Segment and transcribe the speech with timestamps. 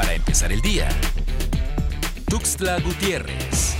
[0.00, 0.88] Para empezar el día,
[2.24, 3.76] Tuxtla Gutiérrez.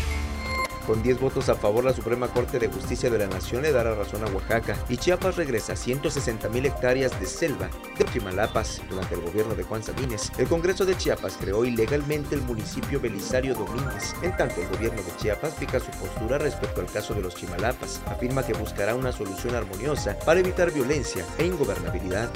[0.86, 3.94] Con 10 votos a favor, la Suprema Corte de Justicia de la Nación le dará
[3.94, 9.22] razón a Oaxaca y Chiapas regresa 160 mil hectáreas de selva de Chimalapas durante el
[9.22, 10.30] gobierno de Juan Sabines.
[10.36, 14.14] El Congreso de Chiapas creó ilegalmente el municipio Belisario Domínguez.
[14.20, 18.02] En tanto, el gobierno de Chiapas fija su postura respecto al caso de los Chimalapas.
[18.04, 22.28] Afirma que buscará una solución armoniosa para evitar violencia e ingobernabilidad.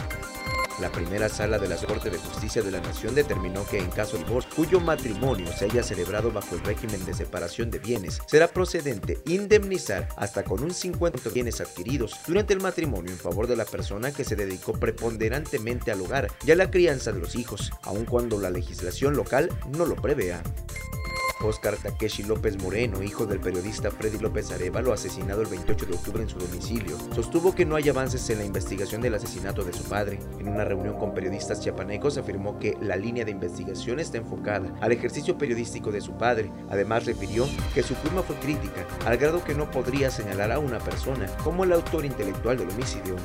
[0.81, 4.17] La primera sala de la Corte de Justicia de la Nación determinó que en caso
[4.17, 8.49] de divorcio cuyo matrimonio se haya celebrado bajo el régimen de separación de bienes, será
[8.49, 13.57] procedente indemnizar hasta con un 50 de bienes adquiridos durante el matrimonio en favor de
[13.57, 17.71] la persona que se dedicó preponderantemente al hogar y a la crianza de los hijos,
[17.83, 20.43] aun cuando la legislación local no lo prevea.
[21.45, 26.23] Oscar Takeshi López Moreno, hijo del periodista Freddy López Arevalo, asesinado el 28 de octubre
[26.23, 29.85] en su domicilio, sostuvo que no hay avances en la investigación del asesinato de su
[29.85, 30.19] padre.
[30.39, 34.93] En una reunión con periodistas chiapanecos afirmó que la línea de investigación está enfocada al
[34.93, 36.51] ejercicio periodístico de su padre.
[36.71, 40.79] Además refirió que su firma fue crítica, al grado que no podría señalar a una
[40.79, 43.17] persona como el autor intelectual del homicidio.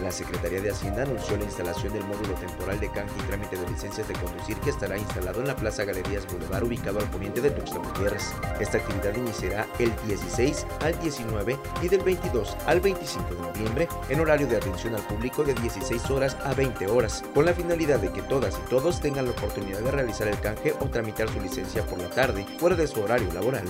[0.00, 3.68] La Secretaría de Hacienda anunció la instalación del módulo temporal de canje y trámite de
[3.68, 7.50] licencias de conducir que estará instalado en la Plaza Galerías Boulevard ubicado al poniente de
[7.50, 8.34] Tuxtla Gutiérrez.
[8.60, 14.20] Esta actividad iniciará el 16 al 19 y del 22 al 25 de noviembre en
[14.20, 18.12] horario de atención al público de 16 horas a 20 horas, con la finalidad de
[18.12, 21.82] que todas y todos tengan la oportunidad de realizar el canje o tramitar su licencia
[21.86, 23.64] por la tarde fuera de su horario laboral.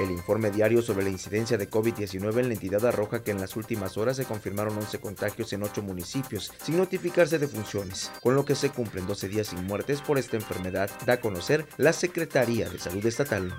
[0.00, 3.54] El informe diario sobre la incidencia de COVID-19 en la entidad arroja que en las
[3.54, 8.46] últimas horas se confirmaron 11 contagios en 8 municipios, sin notificarse de funciones, con lo
[8.46, 12.70] que se cumplen 12 días sin muertes por esta enfermedad, da a conocer la Secretaría
[12.70, 13.54] de Salud Estatal.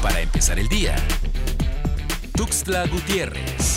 [0.00, 0.94] Para empezar el día,
[2.36, 3.75] Tuxtla Gutiérrez.